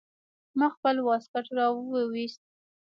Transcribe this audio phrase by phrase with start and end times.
[0.57, 2.41] ما خپل واسکټ راوايست.